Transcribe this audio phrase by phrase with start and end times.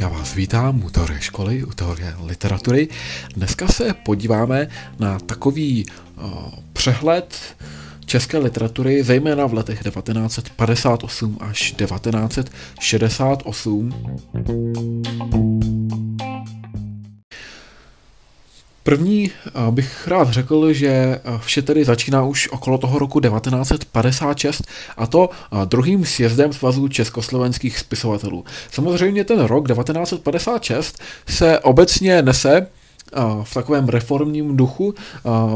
[0.00, 2.88] Já vás vítám u teorie školy, u teorie literatury.
[3.34, 6.24] Dneska se podíváme na takový uh,
[6.72, 7.56] přehled
[8.06, 13.94] české literatury, zejména v letech 1958 až 1968.
[18.86, 19.30] První
[19.70, 24.62] bych rád řekl, že vše tedy začíná už okolo toho roku 1956
[24.96, 25.30] a to
[25.64, 28.44] druhým sjezdem Svazu československých spisovatelů.
[28.70, 32.66] Samozřejmě ten rok 1956 se obecně nese
[33.42, 34.94] v takovém reformním duchu.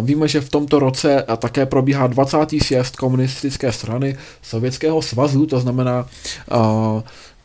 [0.03, 2.37] Víme, že v tomto roce také probíhá 20.
[2.63, 6.07] sjezd komunistické strany Sovětského svazu, to znamená,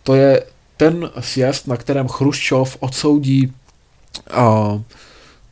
[0.04, 0.44] to je
[0.78, 3.54] ten sjezd, na kterém Chruščov odsoudí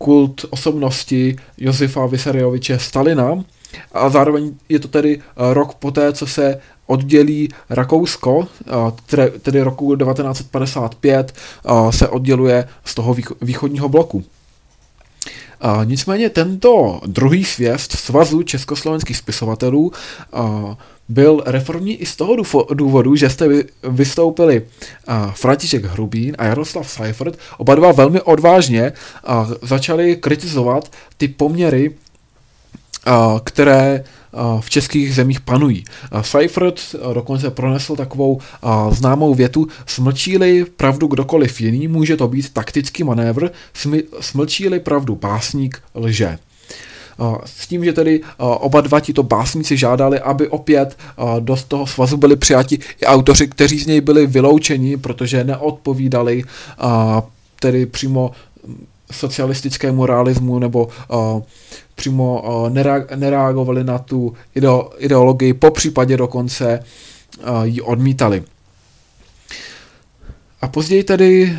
[0.03, 3.43] kult osobnosti Josefa Vysarioviče Stalina
[3.91, 8.47] a zároveň je to tedy rok poté, co se oddělí Rakousko,
[9.41, 11.33] tedy roku 1955
[11.89, 14.23] se odděluje z toho východního bloku.
[15.83, 19.91] Nicméně tento druhý svěst Svazu československých spisovatelů
[21.09, 22.35] byl reformní i z toho
[22.73, 23.47] důvodu, že jste
[23.89, 24.65] vystoupili
[25.33, 28.93] František Hrubín a Jaroslav Seifert, oba dva velmi odvážně
[29.61, 31.91] začali kritizovat ty poměry,
[33.43, 34.03] které
[34.59, 35.85] v českých zemích panují.
[36.21, 38.41] Seifert dokonce pronesl takovou
[38.91, 43.49] známou větu, smlčí-li pravdu kdokoliv jiný, může to být taktický manévr,
[44.19, 46.37] smlčí-li pravdu básník lže.
[47.45, 50.97] S tím, že tedy oba dva tito básníci žádali, aby opět
[51.39, 56.43] do toho svazu byli přijati i autoři, kteří z něj byli vyloučeni, protože neodpovídali
[57.59, 58.31] tedy přímo
[59.11, 60.87] socialistickému realismu nebo
[61.95, 62.43] přímo
[63.15, 64.33] nereagovali na tu
[64.99, 66.83] ideologii, po případě dokonce
[67.63, 68.43] ji odmítali.
[70.63, 71.57] A později tedy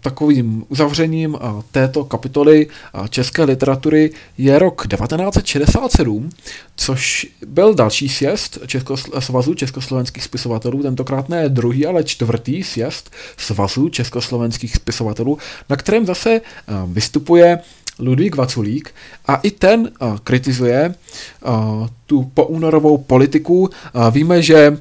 [0.00, 1.38] takovým uzavřením
[1.70, 2.66] této kapitoly
[3.08, 6.30] české literatury je rok 1967,
[6.76, 13.88] což byl další sjezd Českosl- Svazu československých spisovatelů, tentokrát ne druhý, ale čtvrtý sjezd Svazu
[13.88, 15.38] československých spisovatelů,
[15.70, 16.40] na kterém zase
[16.86, 17.58] vystupuje
[17.98, 18.94] Ludvík Vaculík
[19.26, 23.60] a i ten uh, kritizuje uh, tu poúnorovou politiku.
[23.62, 24.78] Uh, víme, že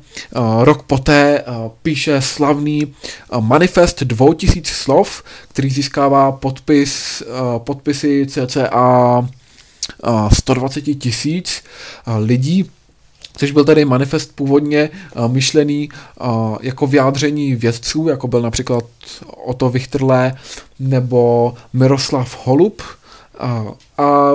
[0.62, 1.46] rok poté
[1.82, 2.94] píše slavný
[3.40, 7.24] manifest 2000 slov, který získává podpis,
[7.58, 9.26] podpisy cca uh,
[10.34, 11.64] 120 tisíc
[12.18, 12.70] lidí
[13.38, 14.90] což byl tedy manifest původně
[15.28, 15.90] myšlený
[16.62, 18.84] jako vyjádření vědců, jako byl například
[19.46, 20.34] Otto Wichterle
[20.80, 22.82] nebo Miroslav Holub,
[23.40, 23.66] a,
[23.98, 24.32] a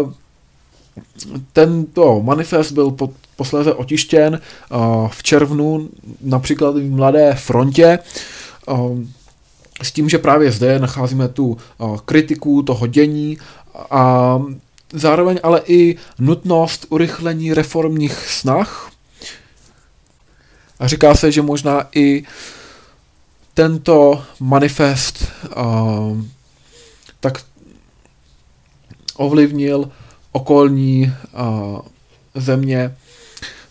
[1.52, 4.40] tento manifest byl pod, posléze otištěn
[5.08, 5.88] v červnu
[6.20, 7.98] například v Mladé frontě
[9.82, 11.56] s tím, že právě zde nacházíme tu
[12.04, 13.38] kritiku toho dění
[13.90, 14.42] a
[14.92, 18.90] zároveň ale i nutnost urychlení reformních snah.
[20.80, 22.24] A říká se, že možná i
[23.54, 25.32] tento manifest
[27.20, 27.42] tak
[29.18, 29.90] ovlivnil
[30.32, 31.78] okolní uh,
[32.34, 32.94] země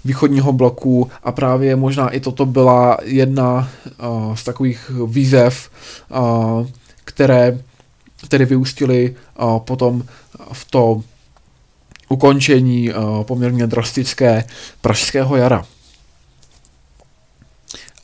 [0.05, 3.69] východního bloku a právě možná i toto byla jedna
[3.99, 5.69] uh, z takových výzev,
[6.09, 6.67] uh,
[7.03, 7.59] které
[8.27, 10.03] tedy vyústily uh, potom
[10.53, 11.01] v to
[12.09, 14.43] ukončení uh, poměrně drastické
[14.81, 15.65] pražského jara.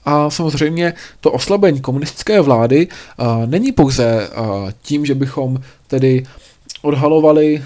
[0.06, 6.26] A samozřejmě to oslabení komunistické vlády uh, není pouze uh, tím, že bychom tedy
[6.84, 7.64] odhalovali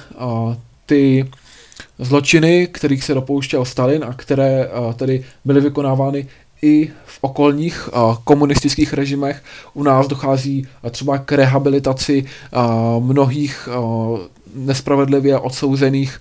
[0.86, 1.30] ty
[2.00, 6.28] zločiny, kterých se dopouštěl Stalin a které tedy byly vykonávány
[6.62, 7.90] i v okolních
[8.24, 9.44] komunistických režimech.
[9.74, 12.26] U nás dochází třeba k rehabilitaci
[13.00, 13.70] mnohých
[14.56, 16.20] nespravedlivě odsouzených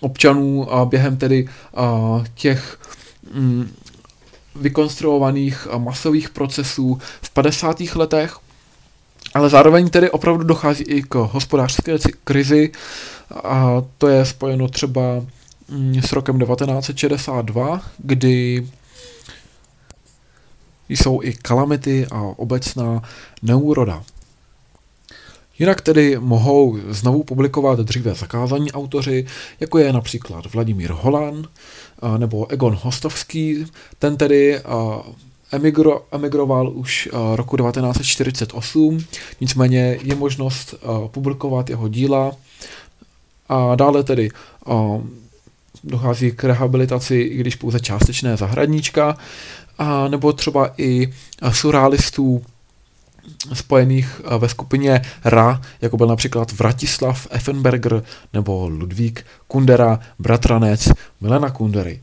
[0.00, 1.48] občanů uh, během tedy
[2.34, 2.78] těch
[3.34, 3.68] um,
[4.54, 7.80] vykonstruovaných masových procesů v 50.
[7.80, 8.36] letech
[9.34, 12.72] ale zároveň tedy opravdu dochází i k hospodářské krizi
[13.44, 15.02] a to je spojeno třeba
[15.68, 18.66] mm, s rokem 1962, kdy
[20.88, 23.02] jsou i kalamity a obecná
[23.42, 24.02] neúroda.
[25.58, 29.26] Jinak tedy mohou znovu publikovat dříve zakázaní autoři,
[29.60, 31.48] jako je například Vladimír Holan
[32.18, 33.66] nebo Egon Hostovský.
[33.98, 34.60] Ten tedy
[35.52, 38.98] emigro, emigroval už uh, roku 1948,
[39.40, 42.32] nicméně je možnost uh, publikovat jeho díla
[43.48, 44.30] a dále tedy
[44.66, 45.02] uh,
[45.84, 49.16] dochází k rehabilitaci, i když pouze částečné zahradníčka,
[49.78, 51.12] a nebo třeba i
[51.52, 52.42] surrealistů
[53.52, 60.88] spojených ve skupině RA, jako byl například Vratislav Effenberger nebo Ludvík Kundera, bratranec
[61.20, 62.00] Milena Kundery.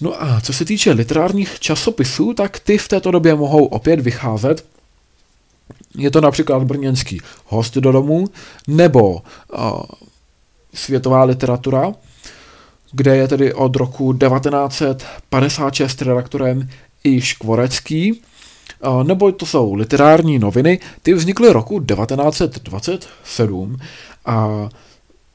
[0.00, 4.64] No a co se týče literárních časopisů, tak ty v této době mohou opět vycházet.
[5.98, 8.26] Je to například brněnský host do domu,
[8.68, 9.20] nebo uh,
[10.74, 11.92] světová literatura,
[12.92, 16.68] kde je tedy od roku 1956 redaktorem
[17.04, 18.22] i Škvorecký,
[19.02, 23.78] nebo to jsou literární noviny, ty vznikly roku 1927
[24.26, 24.68] a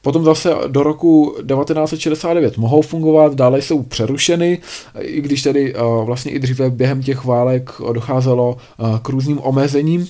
[0.02, 4.58] Potom zase do roku 1969 mohou fungovat, dále jsou přerušeny,
[5.00, 8.56] i když tedy vlastně i dříve během těch válek docházelo
[9.02, 10.08] k různým omezením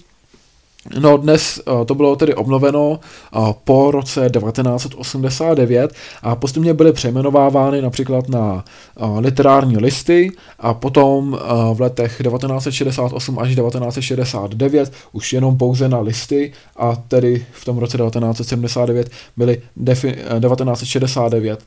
[1.00, 7.82] No dnes eh, to bylo tedy obnoveno eh, po roce 1989 a postupně byly přejmenovávány
[7.82, 8.64] například na
[8.96, 11.38] eh, literární listy a potom
[11.74, 17.98] v letech 1968 až 1969 už jenom pouze na listy a tedy v tom roce
[17.98, 21.64] 1979 byly defi- 1969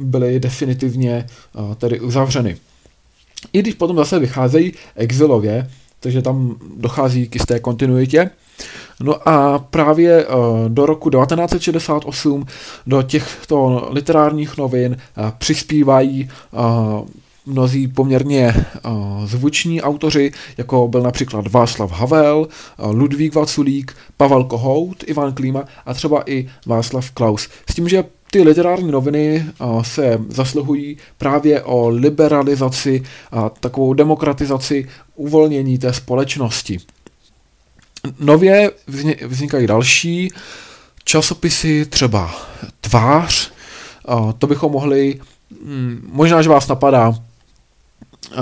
[0.00, 1.26] byly definitivně
[1.78, 2.56] tedy uzavřeny.
[3.52, 5.68] I když potom zase vycházejí exilově,
[6.00, 8.30] takže tam dochází k jisté kontinuitě.
[9.00, 10.34] No a právě uh,
[10.68, 12.46] do roku 1968
[12.86, 17.08] do těchto literárních novin uh, přispívají uh,
[17.46, 18.54] mnozí poměrně
[19.24, 22.48] zvuční autoři, jako byl například Václav Havel,
[22.78, 27.48] Ludvík Vaculík, Pavel Kohout, Ivan Klíma a třeba i Václav Klaus.
[27.70, 29.46] S tím, že ty literární noviny
[29.82, 33.02] se zasluhují právě o liberalizaci
[33.32, 36.78] a takovou demokratizaci uvolnění té společnosti.
[38.20, 38.70] Nově
[39.26, 40.28] vznikají další
[41.04, 42.34] časopisy, třeba
[42.80, 43.52] Tvář,
[44.38, 45.20] to bychom mohli,
[45.64, 47.14] hm, možná, že vás napadá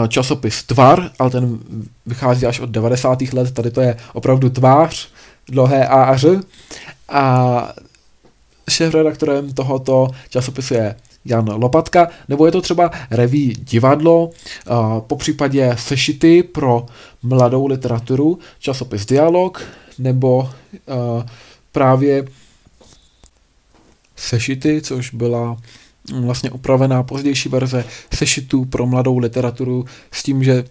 [0.09, 1.59] časopis Tvar, ale ten
[2.07, 3.33] vychází až od 90.
[3.33, 5.09] let, tady to je opravdu Tvář,
[5.49, 6.41] dlouhé A a Ř.
[7.09, 7.73] A
[8.71, 14.31] šéf-redaktorem tohoto časopisu je Jan Lopatka, nebo je to třeba reví divadlo,
[15.01, 16.87] po případě sešity pro
[17.23, 19.63] mladou literaturu, časopis Dialog,
[19.99, 20.51] nebo
[21.73, 22.25] právě
[24.17, 25.57] sešity, což byla
[26.21, 27.85] vlastně upravená pozdější verze
[28.15, 30.65] sešitů pro mladou literaturu s tím, že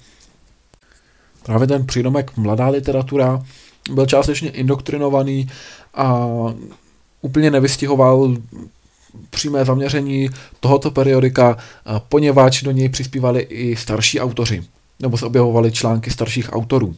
[1.43, 3.45] právě ten přídomek mladá literatura
[3.91, 5.49] byl částečně indoktrinovaný
[5.93, 6.27] a
[7.25, 8.37] úplně nevystihoval
[9.29, 10.29] přímé zaměření
[10.59, 11.57] tohoto periodika,
[12.09, 14.63] poněvadž do něj přispívali i starší autoři,
[14.99, 16.95] nebo se objevovaly články starších autorů.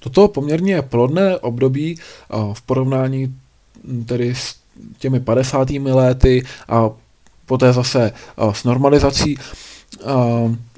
[0.00, 1.98] Toto poměrně plodné období
[2.52, 3.34] v porovnání
[4.06, 4.56] tedy s
[4.98, 5.70] těmi 50.
[5.70, 6.90] lety a
[7.46, 8.12] poté zase
[8.52, 9.38] s normalizací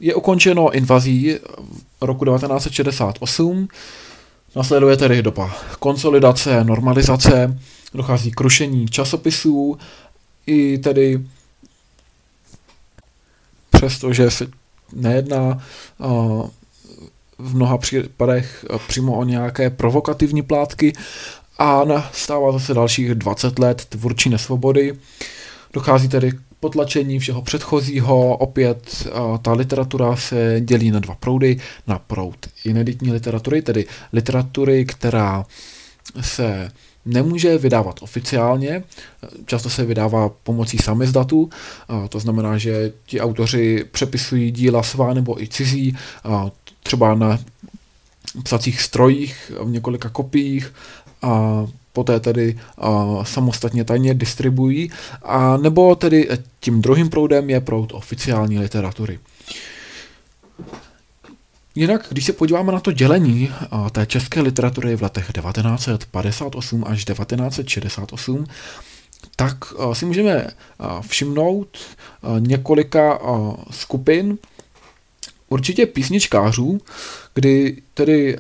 [0.01, 1.37] je ukončeno invazí
[2.01, 3.69] roku 1968,
[4.57, 7.59] Nasleduje tedy doba konsolidace, normalizace,
[7.95, 9.79] dochází k rušení časopisů,
[10.47, 11.27] i tedy
[13.71, 14.47] přestože se
[14.93, 15.63] nejedná
[17.39, 20.93] v mnoha případech přímo o nějaké provokativní plátky
[21.59, 24.99] a nastává zase dalších 20 let tvůrčí nesvobody.
[25.73, 26.33] Dochází tedy
[26.65, 28.37] potlačení všeho předchozího.
[28.37, 29.07] Opět
[29.43, 31.61] ta literatura se dělí na dva proudy.
[31.87, 35.47] Na proud ineditní literatury, tedy literatury, která
[36.21, 36.71] se
[37.05, 38.83] nemůže vydávat oficiálně,
[39.47, 41.51] často se vydává pomocí samizdatu,
[42.09, 45.97] to znamená, že ti autoři přepisují díla svá nebo i cizí,
[46.83, 47.39] třeba na
[48.43, 50.73] psacích strojích v několika kopiích
[51.23, 54.91] a poté tedy uh, samostatně tajně distribuují,
[55.23, 56.29] a nebo tedy
[56.61, 59.19] tím druhým proudem je proud oficiální literatury.
[61.75, 67.05] Jinak, když se podíváme na to dělení uh, té české literatury v letech 1958 až
[67.05, 68.47] 1968,
[69.37, 71.79] tak uh, si můžeme uh, všimnout
[72.39, 73.19] několika
[73.71, 74.39] skupin,
[75.49, 76.81] určitě písničkářů,
[77.35, 78.37] kdy tedy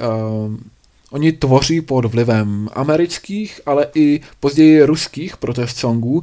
[1.14, 6.23] Oni tvoří pod vlivem amerických, ale i později ruských protest songů.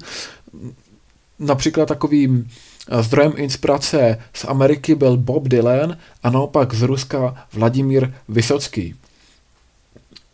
[1.39, 2.47] Například takovým
[2.89, 8.95] eh, zdrojem inspirace z Ameriky byl Bob Dylan a naopak z Ruska Vladimír Vysocký.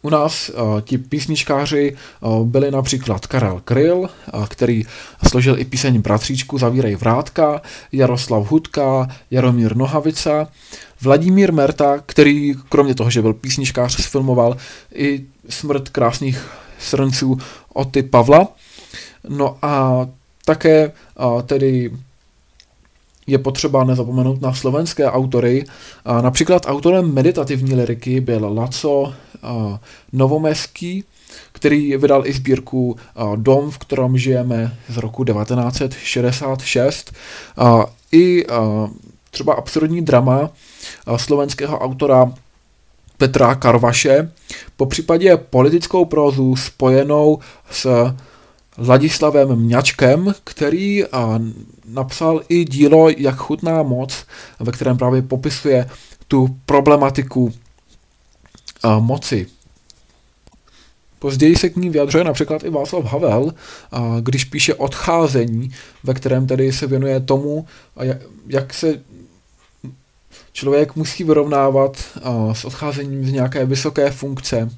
[0.02, 4.10] U nás uh, ti písničkáři uh, byli například Karel Kryl,
[4.48, 4.84] který
[5.28, 7.62] složil i píseň Bratříčku Zavírej vrátka,
[7.92, 10.48] Jaroslav Hudka, Jaromír Nohavica,
[11.01, 14.58] Vladimír Merta, který kromě toho, že byl písničkář, sfilmoval
[14.94, 16.48] i smrt krásných
[16.80, 17.38] srnců
[17.74, 18.48] Oty Pavla.
[19.30, 20.08] No a
[20.46, 20.92] také
[21.46, 21.92] tedy
[23.27, 25.66] je potřeba nezapomenout na slovenské autory.
[26.22, 29.13] Například autorem meditativní liriky byl Laco
[30.13, 31.04] Novomeský,
[31.51, 32.98] který vydal i sbírku
[33.36, 37.13] Dom, v kterém žijeme z roku 1966.
[38.12, 38.46] I
[39.32, 40.50] třeba absurdní drama
[41.17, 42.34] slovenského autora
[43.17, 44.32] Petra Karvaše,
[44.77, 47.39] po případě politickou prózu spojenou
[47.72, 48.13] s
[48.77, 51.03] Ladislavem Mňačkem, který
[51.86, 54.25] napsal i dílo Jak chutná moc,
[54.60, 55.89] ve kterém právě popisuje
[56.27, 57.53] tu problematiku
[59.00, 59.48] moci.
[61.20, 63.53] Později se k ní vyjadřuje například i Václav Havel,
[64.22, 65.72] když píše Odcházení,
[66.03, 67.65] ve kterém tedy se věnuje tomu,
[68.48, 69.01] jak se
[70.58, 71.98] člověk musí vyrovnávat
[72.54, 74.70] s odcházením z nějaké vysoké funkce,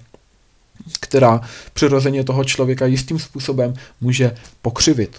[0.99, 1.41] která
[1.73, 5.15] přirozeně toho člověka jistým způsobem může pokřivit.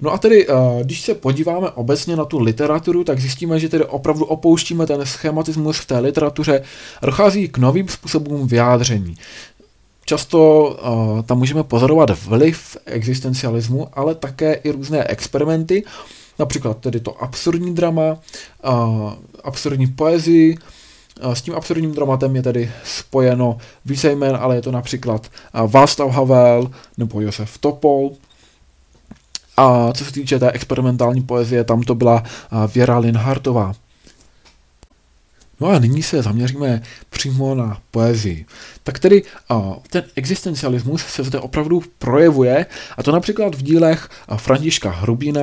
[0.00, 0.46] No a tedy,
[0.82, 5.78] když se podíváme obecně na tu literaturu, tak zjistíme, že tedy opravdu opouštíme ten schematismus
[5.78, 6.62] v té literatuře
[7.02, 9.16] a dochází k novým způsobům vyjádření.
[10.04, 15.84] Často uh, tam můžeme pozorovat vliv existencialismu, ale také i různé experimenty,
[16.38, 18.16] například tedy to absurdní drama,
[19.44, 20.58] absurdní poezii,
[21.22, 25.30] s tím absurdním dramatem je tedy spojeno více jmen, ale je to například
[25.66, 28.10] Václav Havel nebo Josef Topol.
[29.56, 32.22] A co se týče té experimentální poezie, tam to byla
[32.74, 33.74] Věra Linhartová.
[35.60, 38.46] No a nyní se zaměříme přímo na poezii.
[38.82, 39.22] Tak tedy
[39.90, 45.40] ten existencialismus se zde opravdu projevuje, a to například v dílech Františka Hrubína,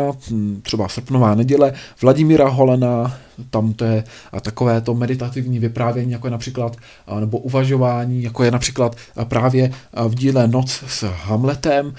[0.62, 3.18] třeba Srpnová neděle, Vladimíra Holena,
[3.50, 4.04] tam to je
[4.42, 6.78] takové to meditativní vyprávění, jako je například,
[7.20, 9.72] nebo uvažování, jako je například právě
[10.08, 11.96] v díle Noc s Hamletem,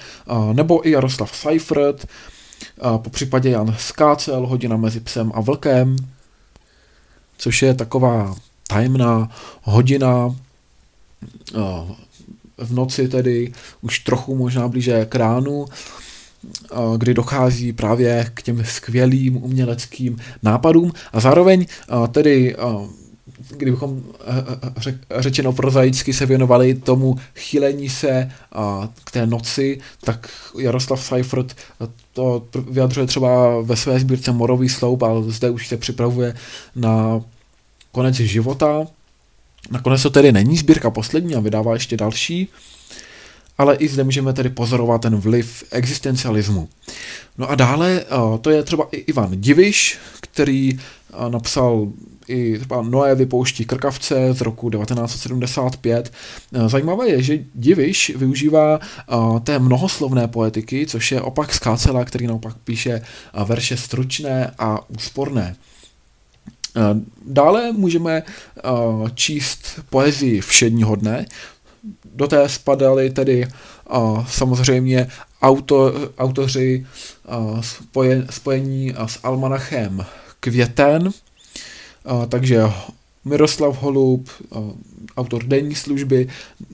[0.53, 2.07] nebo i Jaroslav Seifert,
[2.97, 5.97] po případě Jan Skácel, Hodina mezi psem a vlkem,
[7.37, 8.37] což je taková
[8.67, 9.31] tajemná
[9.63, 10.35] hodina
[12.59, 15.67] v noci tedy, už trochu možná blíže k ránu,
[16.97, 20.93] kdy dochází právě k těm skvělým uměleckým nápadům.
[21.13, 21.67] A zároveň
[22.13, 22.57] tedy
[23.51, 24.03] kdybychom
[25.17, 28.31] řečeno prozaicky se věnovali tomu chýlení se
[29.05, 31.57] k té noci, tak Jaroslav Seifert
[32.13, 36.35] to vyjadřuje třeba ve své sbírce Morový sloup, ale zde už se připravuje
[36.77, 37.21] na
[37.93, 38.87] konec života.
[39.71, 42.49] Nakonec to tedy není sbírka poslední a vydává ještě další,
[43.59, 46.69] ale i zde můžeme tedy pozorovat ten vliv existencialismu.
[47.39, 48.05] No a dále
[48.41, 50.79] to je třeba i Ivan Diviš, který
[51.29, 51.89] napsal
[52.29, 56.13] i třeba Noé vypouští krkavce z roku 1975.
[56.67, 58.81] Zajímavé je, že Diviš využívá
[59.45, 63.03] té mnohoslovné poetiky, což je opak Skácela, který naopak píše
[63.45, 65.57] verše stručné a úsporné.
[67.27, 68.23] Dále můžeme
[69.15, 71.27] číst poezii všedního dne.
[72.15, 73.49] Do té spadaly tedy
[74.29, 75.09] samozřejmě
[75.43, 76.87] auto, autoři
[77.61, 80.07] spojen, spojení s almanachem
[80.41, 81.11] Květen,
[82.29, 82.63] takže
[83.25, 84.29] Miroslav Holub,
[85.17, 86.29] autor denní služby,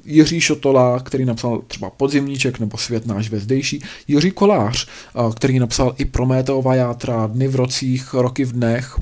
[0.05, 4.89] Jiří Šotola, který napsal třeba Podzimníček nebo Svět náš vezdejší, Jiří Kolář,
[5.37, 8.99] který napsal i Prométeova játra, Dny v rocích, Roky v dnech,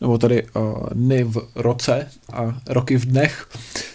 [0.00, 3.48] nebo tady uh, dny v roce a roky v dnech,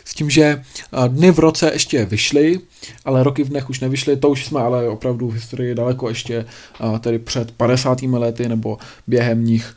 [0.05, 2.59] s tím, že uh, dny v roce ještě vyšly,
[3.05, 6.45] ale roky v dnech už nevyšly, to už jsme ale opravdu v historii daleko ještě
[6.79, 8.01] uh, tedy před 50.
[8.01, 9.75] lety nebo během nich.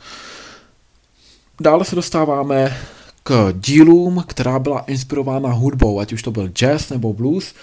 [1.61, 2.77] Dále se dostáváme
[3.23, 7.53] k dílům, která byla inspirována hudbou, ať už to byl jazz nebo blues.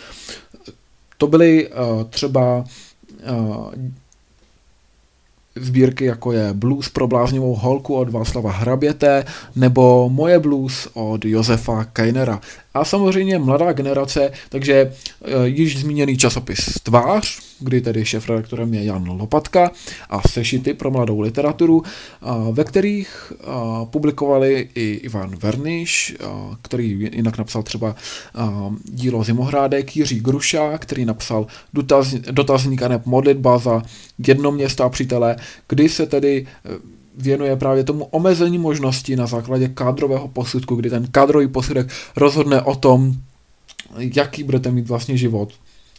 [1.18, 1.70] To byly
[2.10, 2.64] třeba
[5.56, 9.24] sbírky jako je Blues pro bláznivou holku od Václava Hraběte
[9.56, 12.40] nebo Moje blues od Josefa Keinera
[12.74, 19.20] a samozřejmě mladá generace, takže e, již zmíněný časopis Tvář, kdy tedy šéf-redaktorem je Jan
[19.20, 19.70] Lopatka
[20.10, 21.82] a sešity pro mladou literaturu,
[22.52, 23.32] ve kterých
[23.90, 26.16] publikovali i Ivan Verniš,
[26.62, 27.96] který jinak napsal třeba
[28.84, 33.82] dílo Zimohrádek, Jiří Gruša, který napsal dotaz, dotazník a modlitba za
[34.26, 35.36] jedno město a přítele,
[35.68, 36.46] kdy se tedy
[37.18, 42.74] věnuje právě tomu omezení možností na základě kádrového posudku, kdy ten kádrový posudek rozhodne o
[42.74, 43.14] tom,
[43.98, 45.52] jaký budete mít vlastně život,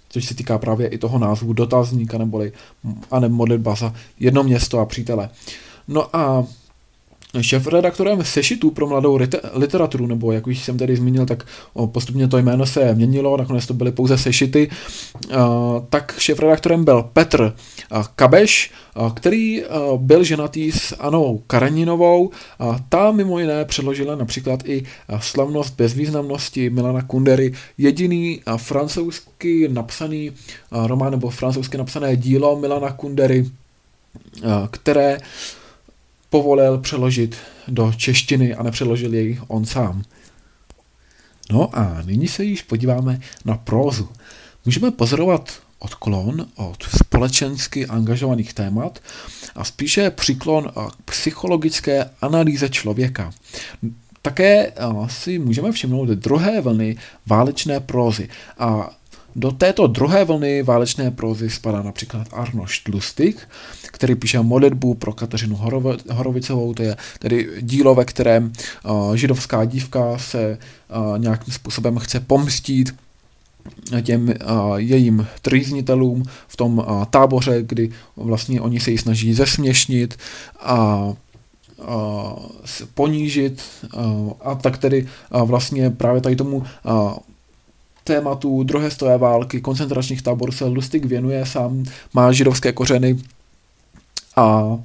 [0.09, 2.51] což se týká právě i toho názvu dotazníka neboli
[3.11, 5.29] a nebo modlitba za jedno město a přítele.
[5.87, 6.45] No a
[7.41, 9.19] šéf-redaktorem sešitů pro mladou
[9.53, 11.45] literaturu, nebo jak už jsem tady zmínil, tak
[11.85, 14.69] postupně to jméno se měnilo, nakonec to byly pouze sešity,
[15.89, 17.53] tak šéf-redaktorem byl Petr
[18.15, 18.71] Kabeš,
[19.13, 19.63] který
[19.97, 22.31] byl ženatý s Anou Karaninovou.
[22.89, 24.83] Ta mimo jiné předložila například i
[25.19, 30.31] Slavnost bezvýznamnosti Milana Kundery, jediný francouzsky napsaný
[30.71, 33.45] román nebo francouzsky napsané dílo Milana Kundery,
[34.71, 35.17] které
[36.35, 37.35] povolil přeložit
[37.67, 40.03] do češtiny a nepřeložil jej on sám.
[41.51, 44.09] No a nyní se již podíváme na prózu.
[44.65, 48.99] Můžeme pozorovat odklon od společensky angažovaných témat
[49.55, 50.71] a spíše přiklon
[51.05, 53.31] k psychologické analýze člověka.
[54.21, 54.73] Také
[55.07, 58.89] si můžeme všimnout druhé vlny válečné prózy a
[59.35, 63.49] do této druhé vlny válečné prózy spadá například Arnošt Lustig,
[63.91, 65.59] který píše modlitbu pro Kateřinu
[66.11, 72.19] Horovicovou, to je tedy dílo, ve kterém uh, židovská dívka se uh, nějakým způsobem chce
[72.19, 72.95] pomstít
[74.01, 80.17] těm uh, jejím trýznitelům v tom táboře, kdy vlastně oni se ji snaží zesměšnit
[80.59, 81.13] a
[82.93, 83.61] ponížit
[84.41, 86.63] a tak tedy vlastně právě tady tomu
[88.07, 91.83] tématu druhé stojé války, koncentračních táborů se Lustig věnuje, sám
[92.13, 93.17] má židovské kořeny
[94.35, 94.77] a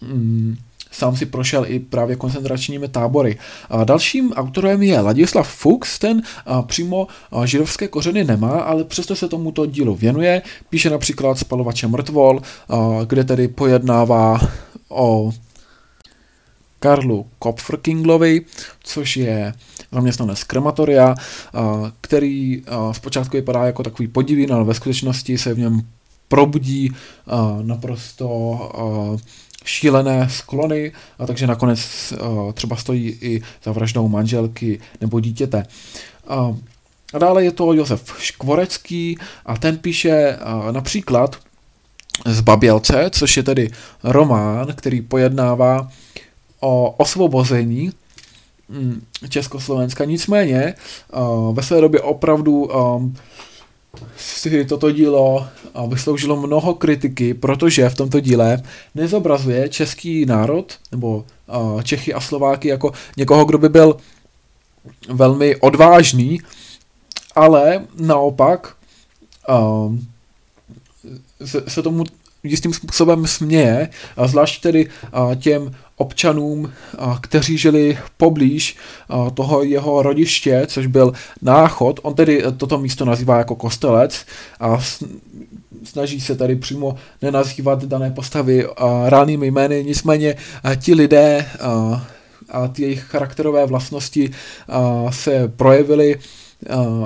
[0.00, 0.56] mm,
[0.90, 3.38] sám si prošel i právě koncentračními tábory.
[3.70, 9.16] A dalším autorem je Ladislav Fuchs, ten a, přímo a, židovské kořeny nemá, ale přesto
[9.16, 10.42] se tomuto dílu věnuje.
[10.70, 14.40] Píše například Spalovače mrtvol, a, kde tedy pojednává
[14.88, 15.32] o
[16.84, 18.40] Karlu Kopfrkinglovi,
[18.82, 19.54] což je
[19.92, 21.14] zaměstnanec krematoria,
[22.00, 22.62] který
[22.92, 25.80] zpočátku vypadá jako takový podivín, ale ve skutečnosti se v něm
[26.28, 26.92] probudí
[27.62, 29.08] naprosto
[29.64, 32.12] šílené sklony, a takže nakonec
[32.54, 35.66] třeba stojí i za vraždou manželky nebo dítěte.
[37.12, 40.38] A dále je to Josef Škvorecký a ten píše
[40.70, 41.36] například
[42.26, 43.70] z Babělce, což je tedy
[44.02, 45.88] román, který pojednává
[46.64, 47.92] o osvobození
[48.68, 50.04] mm, Československa.
[50.04, 50.74] Nicméně
[51.52, 52.70] ve své době opravdu
[54.16, 55.46] si toto dílo
[55.88, 58.62] vysloužilo mnoho kritiky, protože v tomto díle
[58.94, 61.24] nezobrazuje český národ nebo
[61.82, 63.96] Čechy a Slováky jako někoho, kdo by byl
[65.08, 66.40] velmi odvážný,
[67.34, 68.76] ale naopak
[71.68, 72.04] se tomu
[72.44, 74.86] jistým způsobem směje, a zvlášť tedy
[75.36, 76.72] těm občanům,
[77.20, 78.76] kteří žili poblíž
[79.34, 82.00] toho jeho rodiště, což byl Náchod.
[82.02, 84.26] On tedy toto místo nazývá jako kostelec
[84.60, 84.80] a
[85.84, 88.66] snaží se tady přímo nenazývat dané postavy
[89.06, 90.36] ránými jmény, nicméně
[90.76, 91.46] ti lidé
[92.50, 94.30] a ty jejich charakterové vlastnosti
[95.10, 96.18] se projevily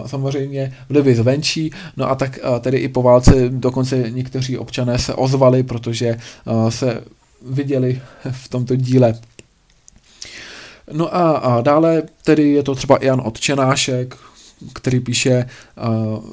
[0.07, 5.62] samozřejmě vlivy zvenčí, no a tak tedy i po válce dokonce někteří občané se ozvali,
[5.62, 6.16] protože
[6.68, 7.05] se
[7.42, 9.14] viděli v tomto díle.
[10.92, 14.16] No a, dále tedy je to třeba Jan Odčenášek,
[14.75, 15.49] který píše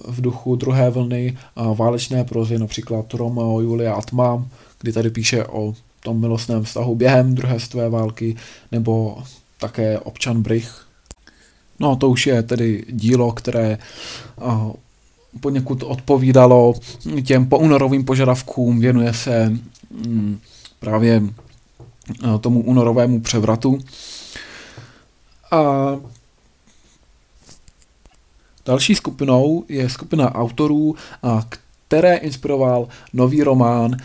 [0.07, 1.37] v duchu druhé vlny
[1.75, 4.45] válečné prozy, například Romeo, Julia a Tma,
[4.81, 8.35] kdy tady píše o tom milostném vztahu během druhé světové války,
[8.71, 9.23] nebo
[9.59, 10.84] také občan Brich.
[11.79, 13.77] No to už je tedy dílo, které
[14.35, 14.71] uh,
[15.39, 16.73] poněkud odpovídalo
[17.23, 19.53] těm poúnorovým požadavkům, věnuje se
[20.05, 20.39] um,
[20.79, 21.23] právě
[22.23, 23.79] eh, tomu únorovému převratu.
[25.51, 25.61] A
[28.65, 30.95] další skupinou je skupina autorů,
[31.87, 33.97] které inspiroval nový román,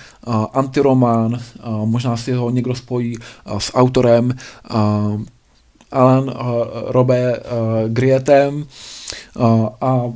[0.53, 1.41] antiromán,
[1.85, 3.17] možná si ho někdo spojí
[3.59, 4.35] s autorem
[5.91, 6.35] Alan
[6.89, 7.43] Robert
[7.89, 8.67] Grietem
[9.81, 10.13] a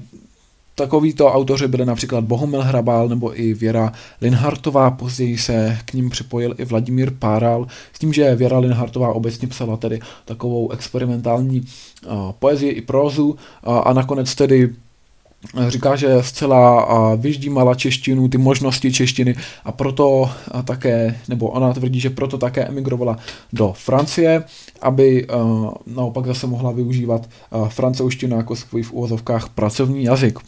[0.76, 6.54] Takovýto autoři byli například Bohumil Hrabal nebo i Věra Linhartová, později se k ním připojil
[6.58, 12.70] i Vladimír Páral, s tím, že Věra Linhartová obecně psala tedy takovou experimentální uh, poezii
[12.70, 13.36] i prózu uh,
[13.84, 14.74] a nakonec tedy
[15.68, 20.30] říká, že zcela vyždímala češtinu, ty možnosti češtiny a proto
[20.64, 23.18] také, nebo ona tvrdí, že proto také emigrovala
[23.52, 24.44] do Francie,
[24.80, 25.26] aby
[25.86, 27.28] naopak zase mohla využívat
[27.68, 30.38] francouzštinu jako svůj v úvozovkách pracovní jazyk.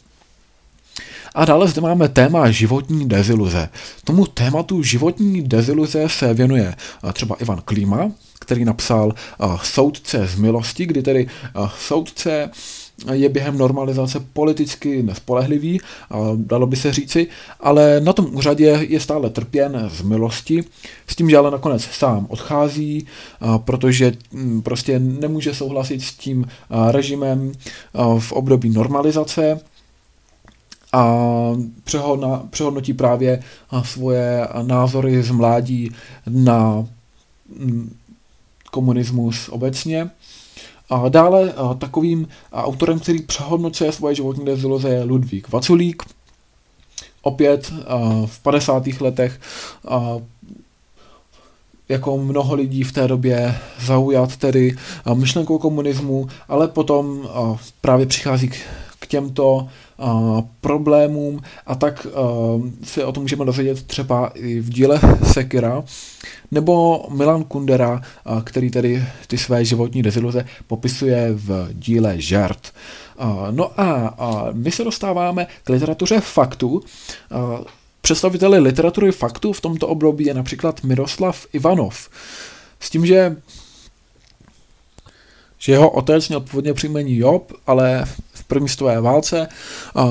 [1.34, 3.68] A dále zde máme téma životní deziluze.
[4.04, 6.74] Tomu tématu životní deziluze se věnuje
[7.12, 9.14] třeba Ivan Klíma, který napsal
[9.62, 11.26] Soudce z milosti, kdy tedy
[11.78, 12.50] soudce
[13.12, 15.80] je během normalizace politicky nespolehlivý,
[16.34, 17.26] dalo by se říci,
[17.60, 20.64] ale na tom úřadě je stále trpěn z milosti,
[21.06, 23.06] s tím, že ale nakonec sám odchází,
[23.64, 26.48] protože hm, prostě nemůže souhlasit s tím
[26.90, 27.52] režimem
[28.18, 29.60] v období normalizace
[30.92, 31.26] a
[32.50, 33.42] přehodnotí právě
[33.82, 35.90] svoje názory z mládí
[36.26, 36.86] na
[37.58, 37.96] hm,
[38.70, 40.10] komunismus obecně.
[40.90, 46.02] A dále takovým autorem, který přehodnocuje svoje životní deziluze, je Ludvík Vaculík.
[47.22, 47.72] Opět
[48.26, 48.86] v 50.
[49.00, 49.40] letech
[51.88, 54.76] jako mnoho lidí v té době zaujat tedy
[55.14, 57.28] myšlenkou komunismu, ale potom
[57.80, 58.50] právě přichází
[58.98, 59.68] k těmto
[60.60, 62.06] problémům a tak
[62.84, 65.00] se o tom můžeme dozvědět třeba i v díle
[65.32, 65.84] Sekira,
[66.50, 68.02] nebo Milan Kundera,
[68.44, 72.72] který tedy ty své životní deziluze popisuje v díle Žert.
[73.50, 74.14] No a
[74.52, 76.82] my se dostáváme k literatuře faktů.
[78.00, 82.08] Představiteli literatury faktů v tomto období je například Miroslav Ivanov.
[82.80, 83.36] S tím, že
[85.58, 89.48] že jeho otec měl původně příjmení Job, ale v první světové válce,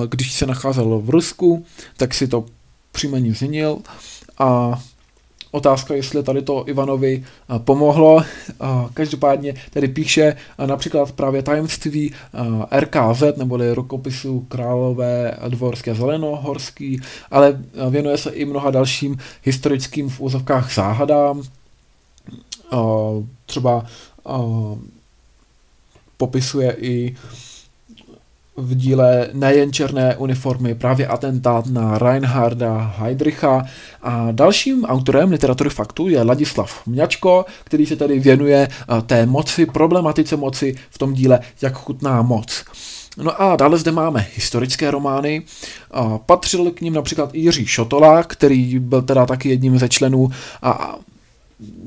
[0.10, 1.66] když se nacházel v Rusku,
[1.98, 2.46] tak si to
[2.92, 3.78] příjmení změnil
[4.38, 4.80] a
[5.52, 7.26] otázka, jestli tady to Ivanovi
[7.58, 8.24] pomohlo.
[8.94, 12.14] Každopádně tedy píše například právě tajemství
[12.80, 20.74] RKZ, neboli rukopisu Králové dvorské zelenohorský, ale věnuje se i mnoha dalším historickým v úzovkách
[20.74, 21.44] záhadám.
[23.46, 23.86] Třeba
[26.18, 27.16] popisuje i
[28.58, 33.66] v díle Nejen černé uniformy právě atentát na Reinharda Heydricha
[34.02, 39.66] a dalším autorem literatury faktu je Ladislav Mňačko, který se tady věnuje eh, té moci,
[39.66, 42.66] problematice moci v tom díle Jak chutná moc.
[43.18, 45.42] No a dále zde máme historické romány.
[46.26, 50.30] Patřil k ním například Jiří Šotola, který byl teda taky jedním ze členů
[50.62, 50.96] a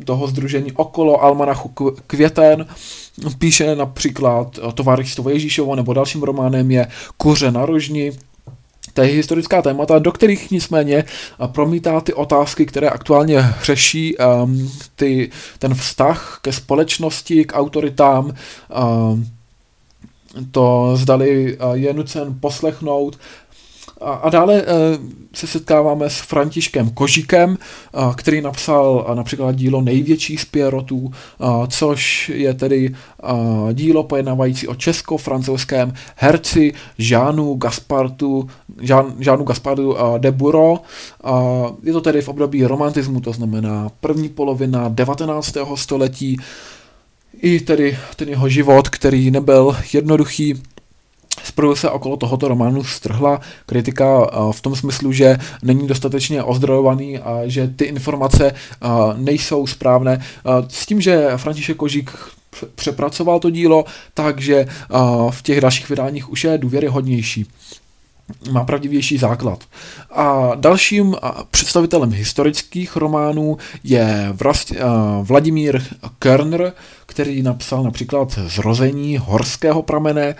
[0.04, 1.68] toho združení okolo Almanachu
[2.06, 2.66] Květen.
[3.38, 8.12] Píše například Tovaristvo Ježíšovo nebo dalším románem je Kuře na rožni,
[8.94, 11.04] to je historická témata, do kterých nicméně
[11.46, 19.26] promítá ty otázky, které aktuálně řeší um, ty, ten vztah ke společnosti, k autoritám, um,
[20.50, 23.18] to zdali je nucen poslechnout
[24.00, 24.68] a, a dále uh,
[25.34, 31.66] se setkáváme s Františkem Kožíkem, uh, který napsal uh, například dílo Největší z Pierrotů, uh,
[31.66, 32.94] což je tedy
[33.72, 38.48] dílo pojednávající o česko-francouzském herci Žánu Gaspartu,
[38.80, 40.30] Žán, Žánu Gaspartu de.
[40.30, 40.76] Uh,
[41.82, 45.56] je to tedy v období romantismu, to znamená první polovina 19.
[45.74, 46.36] století,
[47.42, 50.62] i tedy ten jeho život, který nebyl jednoduchý,
[51.48, 57.40] Zprvu se okolo tohoto románu strhla kritika v tom smyslu, že není dostatečně ozdrojovaný a
[57.46, 58.54] že ty informace
[59.16, 60.24] nejsou správné.
[60.68, 62.10] S tím, že František Kožík
[62.74, 63.84] přepracoval to dílo,
[64.14, 64.66] takže
[65.30, 67.46] v těch dalších vydáních už je důvěryhodnější
[68.50, 69.64] má pravdivější základ.
[70.10, 71.16] A dalším
[71.50, 74.34] představitelem historických románů je
[75.22, 75.82] Vladimír
[76.18, 76.72] Körner,
[77.06, 80.34] který napsal například Zrození horského pramene,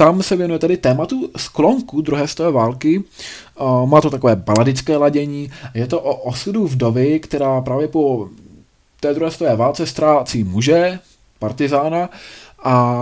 [0.00, 3.04] tam se věnuje tedy tématu sklonku druhé světové války.
[3.84, 5.50] Má to takové baladické ladění.
[5.74, 8.28] Je to o osudu vdovy, která právě po
[9.00, 10.98] té druhé světové válce ztrácí muže,
[11.38, 12.10] partizána,
[12.64, 12.96] a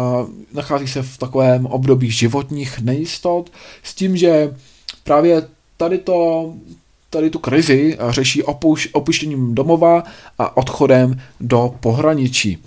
[0.52, 3.50] nachází se v takovém období životních nejistot,
[3.82, 4.56] s tím, že
[5.04, 6.52] právě tady to
[7.10, 10.02] tady tu krizi řeší opuš, opuštěním domova
[10.38, 12.58] a odchodem do pohraničí.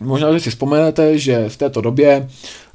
[0.00, 2.28] Možná, že si vzpomenete, že v této době,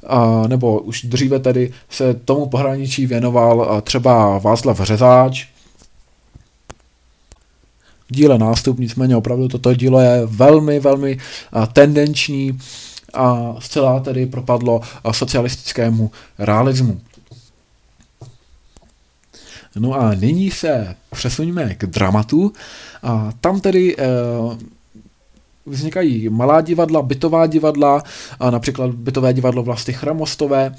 [0.06, 5.46] a, nebo už dříve tedy, se tomu pohraničí věnoval třeba Václav Řezáč,
[8.08, 11.18] díle nástup, nicméně opravdu toto dílo je velmi, velmi
[11.72, 12.58] tendenční
[13.14, 14.80] a zcela tedy propadlo
[15.12, 17.00] socialistickému realismu.
[19.78, 22.52] No a nyní se přesuneme k dramatu.
[23.02, 24.06] A tam tedy e,
[25.66, 28.02] vznikají malá divadla, bytová divadla,
[28.40, 30.74] a například bytové divadlo Vlasty Chramostové,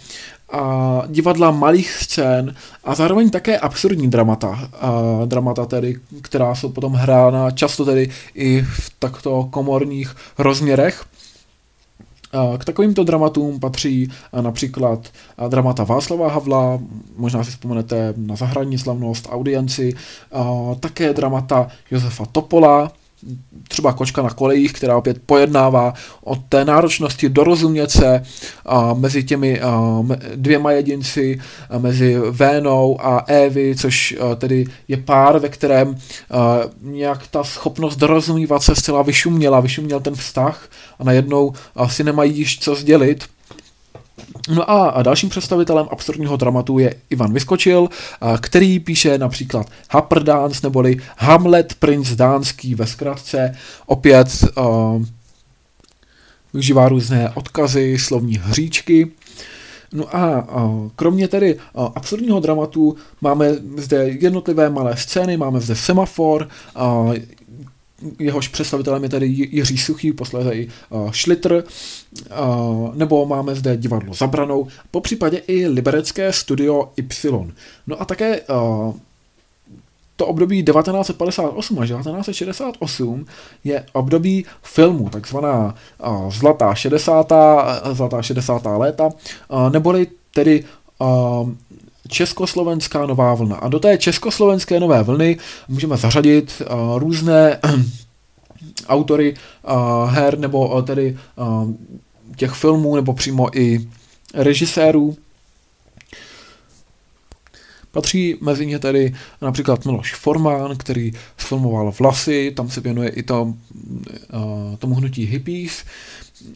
[0.51, 6.93] a divadla malých scén a zároveň také absurdní dramata, a dramata tedy, která jsou potom
[6.93, 11.05] hrána často tedy i v takto komorních rozměrech.
[12.57, 15.07] K takovýmto dramatům patří například
[15.47, 16.79] dramata Václava Havla,
[17.17, 19.93] možná si vzpomenete na zahradní slavnost, audienci,
[20.79, 22.91] také dramata Josefa Topola,
[23.67, 28.23] třeba Kočka na kolejích, která opět pojednává o té náročnosti dorozumět se
[28.65, 30.03] a, mezi těmi a,
[30.35, 35.97] dvěma jedinci, a, mezi Vénou a Evy, což a, tedy je pár, ve kterém
[36.31, 42.03] a, nějak ta schopnost dorozumívat se zcela vyšuměla, vyšuměl ten vztah a najednou a, si
[42.03, 43.23] nemají již co sdělit
[44.49, 47.89] No a dalším představitelem absurdního dramatu je Ivan Vyskočil,
[48.41, 53.55] který píše například Happer Dance neboli Hamlet Prince Dánský ve zkratce.
[53.85, 55.03] Opět uh,
[56.53, 59.11] využívá různé odkazy, slovní hříčky.
[59.93, 60.47] No a
[60.95, 61.57] kromě tedy
[61.95, 66.47] absurdního dramatu máme zde jednotlivé malé scény, máme zde semafor,
[68.19, 71.63] jehož představitelem je tedy Jiří Suchý, posléze i uh, Schlitter,
[72.39, 77.51] uh, nebo máme zde divadlo Zabranou, po případě i liberecké studio Y.
[77.87, 78.93] No a také uh,
[80.15, 83.25] to období 1958 až 1968
[83.63, 85.75] je období filmu, takzvaná
[86.07, 87.31] uh, zlatá 60.
[87.91, 88.61] zlatá 60.
[88.77, 90.63] léta, uh, neboli tedy
[90.99, 91.49] uh,
[92.07, 93.55] Československá nová vlna.
[93.55, 97.59] A do té československé nové vlny můžeme zařadit uh, různé
[98.87, 101.71] autory uh, her nebo uh, tedy uh,
[102.35, 103.87] těch filmů nebo přímo i
[104.33, 105.17] režisérů.
[107.91, 113.41] Patří mezi ně tedy například Miloš Forman, který sfilmoval Vlasy, tam se věnuje i to,
[113.43, 113.53] uh,
[114.79, 115.83] tomu hnutí hippies,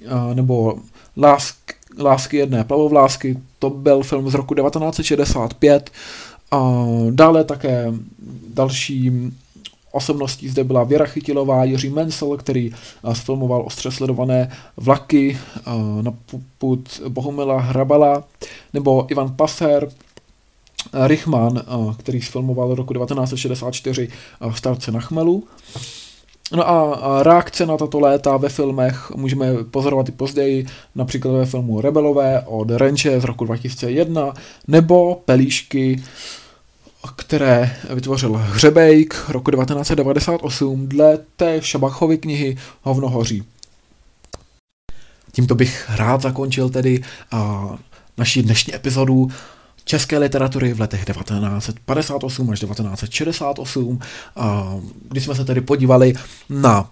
[0.05, 0.79] uh, nebo
[1.17, 1.57] Lásk,
[1.99, 5.91] Lásky jedné plavovlásky, to byl film z roku 1965.
[6.51, 7.93] A dále také
[8.53, 9.11] další
[9.91, 12.71] osobností zde byla Věra Chytilová, Jiří Mensel, který
[13.13, 15.37] sfilmoval ostře sledované vlaky
[16.01, 16.13] na
[16.57, 18.23] put Bohumila Hrabala,
[18.73, 19.89] nebo Ivan Paser,
[21.07, 21.61] Richman,
[21.97, 24.09] který sfilmoval roku 1964
[24.55, 25.43] Starce na chmelu.
[26.51, 31.81] No a reakce na tato léta ve filmech můžeme pozorovat i později, například ve filmu
[31.81, 34.33] Rebelové od Renče z roku 2001,
[34.67, 36.03] nebo Pelíšky,
[37.15, 43.43] které vytvořil Hřebejk roku 1998 dle té Šabachovy knihy Hovno hoří.
[45.31, 47.01] Tímto bych rád zakončil tedy
[47.33, 47.75] uh,
[48.17, 49.31] naši dnešní epizodu
[49.85, 53.99] české literatury v letech 1958 až 1968,
[55.09, 56.13] kdy jsme se tedy podívali
[56.49, 56.91] na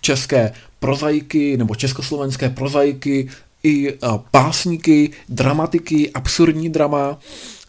[0.00, 3.28] české prozaiky nebo československé prozaiky
[3.62, 3.98] i
[4.30, 7.18] pásníky, dramatiky, absurdní drama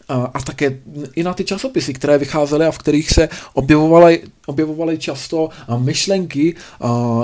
[0.08, 0.78] a také
[1.14, 6.56] i na ty časopisy, které vycházely a v kterých se objevovaly, objevovaly často myšlenky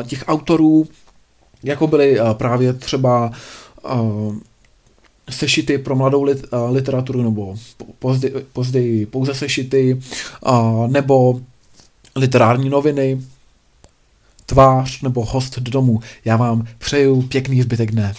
[0.07, 0.89] těch autorů,
[1.63, 3.33] jako byly právě třeba
[5.31, 7.57] sešity pro mladou lit, uh, literaturu, nebo
[7.99, 10.01] později, později pouze sešity,
[10.47, 11.41] uh, nebo
[12.17, 13.21] literární noviny,
[14.47, 16.01] tvář nebo host do domu.
[16.25, 18.15] Já vám přeju pěkný zbytek dne.